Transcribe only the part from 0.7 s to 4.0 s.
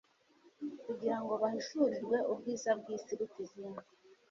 kugira ngo bahishurirwe ubwiza bw'isi iruta izindi.